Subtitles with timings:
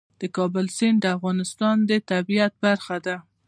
[0.21, 3.15] د کابل سیند د افغانستان د طبیعت برخه ده.